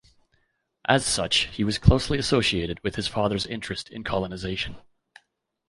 [0.87, 4.77] As such, he was closely associated with his father's interest in colonisation.